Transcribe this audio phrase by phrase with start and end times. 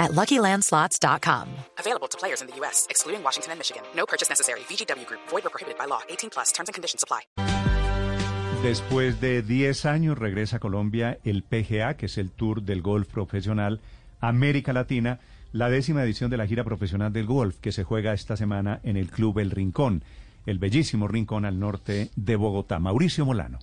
[0.00, 1.46] at LuckyLandSlots.com.
[1.78, 3.82] Available to players in the U.S., excluding Washington and Michigan.
[3.94, 4.60] No purchase necessary.
[4.68, 5.20] VGW Group.
[5.30, 6.00] Void or prohibited by law.
[6.08, 6.50] 18 plus.
[6.52, 7.28] Terms and conditions apply.
[8.62, 13.08] Después de 10 años regresa a Colombia el PGA, que es el Tour del Golf
[13.08, 13.80] Profesional
[14.20, 15.20] América Latina,
[15.52, 18.96] la décima edición de la gira profesional del golf, que se juega esta semana en
[18.98, 20.04] el Club El Rincón,
[20.44, 22.78] el bellísimo Rincón al norte de Bogotá.
[22.78, 23.58] Mauricio Molano.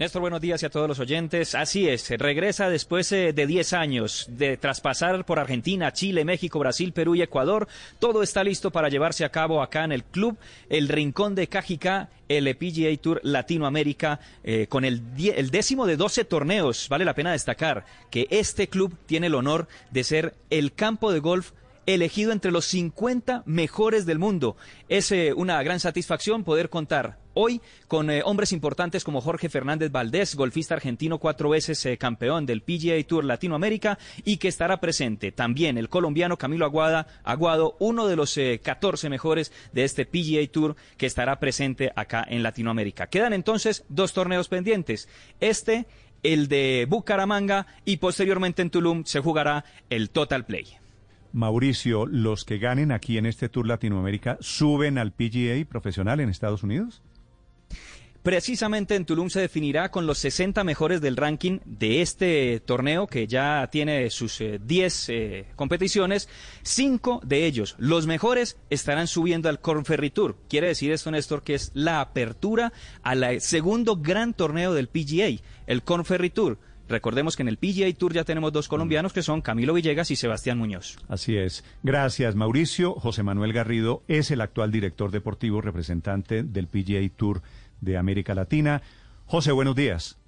[0.00, 1.54] Néstor, buenos días a todos los oyentes.
[1.54, 6.94] Así es, regresa después eh, de 10 años de traspasar por Argentina, Chile, México, Brasil,
[6.94, 7.68] Perú y Ecuador.
[7.98, 10.38] Todo está listo para llevarse a cabo acá en el club
[10.70, 16.24] El Rincón de Cajicá, el PGA Tour Latinoamérica, eh, con el, el décimo de 12
[16.24, 16.88] torneos.
[16.88, 21.20] Vale la pena destacar que este club tiene el honor de ser el campo de
[21.20, 21.52] golf
[21.84, 24.56] elegido entre los 50 mejores del mundo.
[24.88, 29.90] Es eh, una gran satisfacción poder contar hoy con eh, hombres importantes como Jorge Fernández
[29.90, 35.32] Valdés, golfista argentino cuatro veces eh, campeón del PGA Tour Latinoamérica y que estará presente
[35.32, 40.76] también el colombiano Camilo Aguada, Aguado, uno de los 14 mejores de este PGA Tour
[40.96, 43.08] que estará presente acá en Latinoamérica.
[43.08, 45.08] Quedan entonces dos torneos pendientes.
[45.40, 45.86] Este
[46.22, 50.66] el de Bucaramanga y posteriormente en Tulum se jugará el Total Play.
[51.32, 56.62] Mauricio, ¿los que ganen aquí en este Tour Latinoamérica suben al PGA profesional en Estados
[56.62, 57.02] Unidos?
[58.22, 63.26] Precisamente en Tulum se definirá con los 60 mejores del ranking de este torneo que
[63.26, 66.28] ya tiene sus 10 eh, eh, competiciones.
[66.62, 70.36] Cinco de ellos, los mejores, estarán subiendo al Corn Ferry Tour.
[70.50, 75.82] Quiere decir esto, Néstor, que es la apertura al segundo gran torneo del PGA, el
[75.82, 76.58] Corn Tour.
[76.90, 80.16] Recordemos que en el PGA Tour ya tenemos dos colombianos que son Camilo Villegas y
[80.16, 80.98] Sebastián Muñoz.
[81.08, 81.64] Así es.
[81.84, 82.94] Gracias, Mauricio.
[82.94, 87.42] José Manuel Garrido es el actual director deportivo representante del PGA Tour
[87.80, 88.82] de América Latina.
[89.26, 90.18] José, buenos días.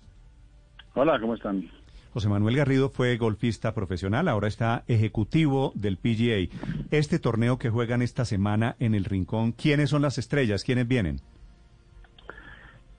[0.95, 1.69] Hola, ¿cómo están?
[2.13, 6.55] José Manuel Garrido fue golfista profesional, ahora está ejecutivo del PGA.
[6.91, 10.63] Este torneo que juegan esta semana en el Rincón, ¿quiénes son las estrellas?
[10.63, 11.21] ¿Quiénes vienen?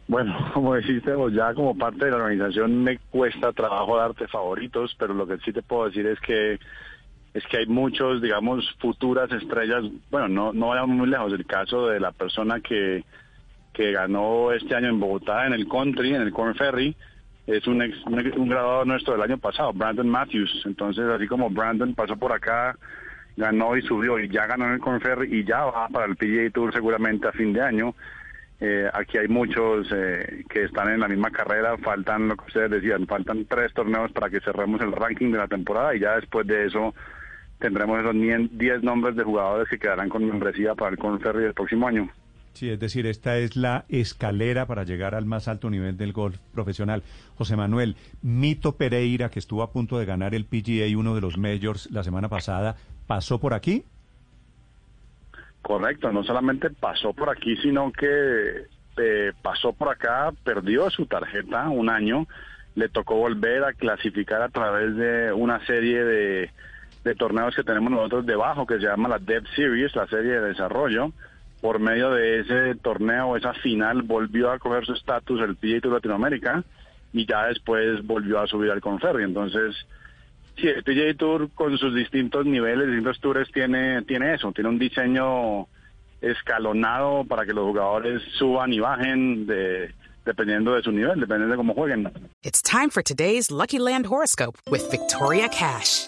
[0.07, 5.13] Bueno, como deciste ya como parte de la organización me cuesta trabajo darte favoritos, pero
[5.13, 6.59] lo que sí te puedo decir es que
[7.33, 9.83] es que hay muchos, digamos, futuras estrellas.
[10.11, 11.33] Bueno, no no vayamos muy lejos.
[11.33, 13.03] El caso de la persona que
[13.73, 16.95] que ganó este año en Bogotá en el Country, en el Corn Ferry,
[17.47, 20.63] es un, un, graduado nuestro del año pasado, Brandon Matthews.
[20.65, 22.77] Entonces, así como Brandon pasó por acá,
[23.35, 26.15] ganó y subió y ya ganó en el Corn Ferry y ya va para el
[26.15, 27.95] PGA Tour seguramente a fin de año
[28.65, 32.71] eh, aquí hay muchos eh, que están en la misma carrera, faltan lo que ustedes
[32.71, 36.47] decían, faltan tres torneos para que cerremos el ranking de la temporada y ya después
[36.47, 36.95] de eso
[37.59, 41.89] tendremos esos 10 nombres de jugadores que quedarán con membresía para el Conferry el próximo
[41.89, 42.09] año.
[42.53, 46.37] Sí, es decir, esta es la escalera para llegar al más alto nivel del golf
[46.53, 47.01] profesional.
[47.35, 51.37] José Manuel, Mito Pereira, que estuvo a punto de ganar el PGA, uno de los
[51.37, 52.75] majors la semana pasada,
[53.07, 53.83] ¿pasó por aquí?
[55.63, 61.69] Correcto, no solamente pasó por aquí, sino que eh, pasó por acá, perdió su tarjeta
[61.69, 62.27] un año,
[62.75, 66.49] le tocó volver a clasificar a través de una serie de,
[67.17, 71.11] torneos que tenemos nosotros debajo, que se llama la Dev Series, la serie de desarrollo.
[71.63, 75.93] Por medio de ese torneo, esa final, volvió a coger su estatus el PGA Tour
[75.93, 76.61] Latinoamérica
[77.13, 79.23] y ya después volvió a subir al Conferri.
[79.23, 79.73] Entonces,
[80.57, 84.77] Sí, el PGA Tour con sus distintos niveles, distintos tours tiene, tiene eso, tiene un
[84.77, 85.67] diseño
[86.21, 89.93] escalonado para que los jugadores suban y bajen de,
[90.25, 92.11] dependiendo de su nivel, dependiendo de cómo jueguen.
[92.43, 96.07] It's time for today's Lucky Land horoscope with Victoria Cash.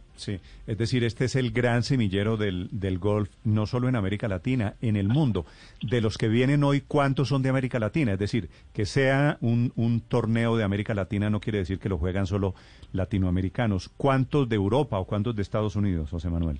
[0.21, 4.27] Sí, es decir, este es el gran semillero del, del golf, no solo en América
[4.27, 5.47] Latina, en el mundo.
[5.81, 8.13] De los que vienen hoy, ¿cuántos son de América Latina?
[8.13, 11.97] Es decir, que sea un, un torneo de América Latina no quiere decir que lo
[11.97, 12.53] juegan solo
[12.93, 13.89] latinoamericanos.
[13.97, 16.59] ¿Cuántos de Europa o cuántos de Estados Unidos, José Manuel?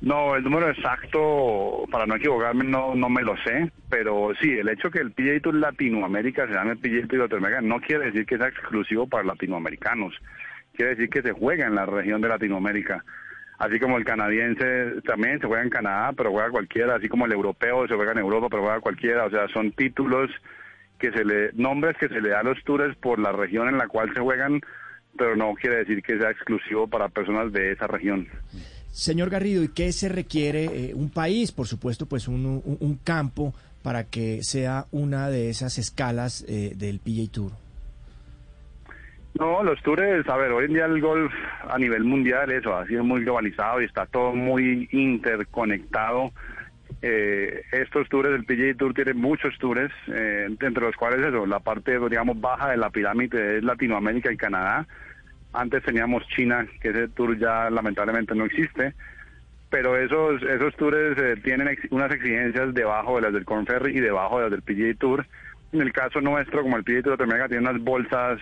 [0.00, 4.70] No, el número exacto, para no equivocarme, no, no me lo sé, pero sí, el
[4.70, 8.38] hecho que el PGA Tour Latinoamérica se llame PGA Tour Latinoamérica no quiere decir que
[8.38, 10.14] sea exclusivo para latinoamericanos,
[10.80, 13.04] quiere decir que se juega en la región de Latinoamérica.
[13.58, 17.32] Así como el canadiense también se juega en Canadá, pero juega cualquiera, así como el
[17.32, 20.30] europeo se juega en Europa, pero juega cualquiera, o sea, son títulos
[20.98, 23.76] que se le, nombres que se le da a los tours por la región en
[23.76, 24.62] la cual se juegan,
[25.18, 28.26] pero no quiere decir que sea exclusivo para personas de esa región.
[28.90, 30.64] Señor Garrido, ¿y qué se requiere?
[30.64, 36.42] Eh, un país, por supuesto, pues un, campo para que sea una de esas escalas
[36.48, 37.69] eh, del PGA Tour.
[39.40, 41.32] No, los tours, a ver, hoy en día el golf
[41.68, 46.30] a nivel mundial, eso ha sido muy globalizado y está todo muy interconectado.
[47.02, 51.98] Eh, estos tours del PGA Tour tienen muchos tours, entre los cuales eso, la parte,
[51.98, 54.86] digamos, baja de la pirámide es Latinoamérica y Canadá
[55.52, 58.94] antes teníamos China, que ese tour ya lamentablemente no existe,
[59.68, 64.00] pero esos esos tours eh, tienen unas exigencias debajo de las del Corn Ferry y
[64.00, 65.26] debajo de las del PGA Tour.
[65.72, 68.40] En el caso nuestro, como el PGA Tour de tiene unas bolsas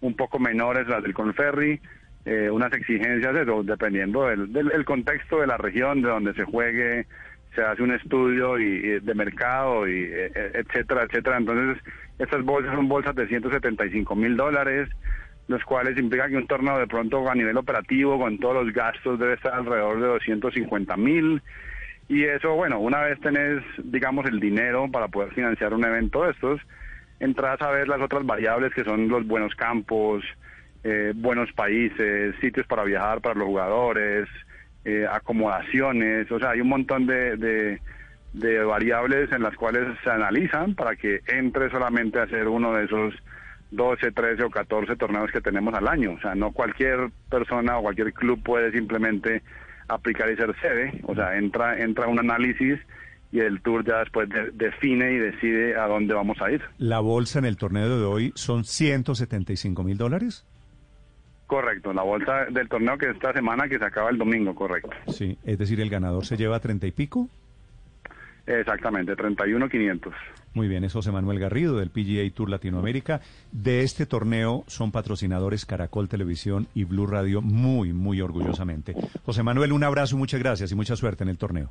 [0.00, 1.80] un poco menores las del Corn Ferry,
[2.24, 7.06] eh, unas exigencias, eso, dependiendo del, del, contexto de la región, de donde se juegue,
[7.54, 11.38] se hace un estudio y, de mercado, y e, e, etcétera, etcétera.
[11.38, 11.82] Entonces,
[12.18, 14.88] estas bolsas son bolsas de 175 mil dólares
[15.48, 19.18] los cuales implica que un torneo de pronto a nivel operativo con todos los gastos
[19.18, 21.42] debe estar alrededor de 250 mil
[22.08, 26.32] y eso bueno una vez tenés digamos el dinero para poder financiar un evento de
[26.32, 26.60] estos
[27.20, 30.24] entras a ver las otras variables que son los buenos campos
[30.84, 34.28] eh, buenos países sitios para viajar para los jugadores
[34.84, 37.80] eh, acomodaciones o sea hay un montón de, de
[38.36, 42.84] de variables en las cuales se analizan para que entre solamente a ser uno de
[42.84, 43.14] esos
[43.70, 46.12] 12, 13 o 14 torneos que tenemos al año.
[46.12, 49.42] O sea, no cualquier persona o cualquier club puede simplemente
[49.88, 51.00] aplicar y ser sede.
[51.04, 52.78] O sea, entra, entra un análisis
[53.36, 56.62] y el tour ya después define y decide a dónde vamos a ir.
[56.78, 60.46] ¿La bolsa en el torneo de hoy son 175 mil dólares?
[61.46, 64.88] Correcto, la bolsa del torneo que esta semana que se acaba el domingo, correcto.
[65.08, 67.28] Sí, es decir, el ganador se lleva 30 y pico.
[68.46, 70.12] Exactamente, 31.500.
[70.54, 73.20] Muy bien, es José Manuel Garrido del PGA Tour Latinoamérica.
[73.52, 78.94] De este torneo son patrocinadores Caracol Televisión y Blue Radio muy, muy orgullosamente.
[79.26, 81.70] José Manuel, un abrazo, muchas gracias y mucha suerte en el torneo.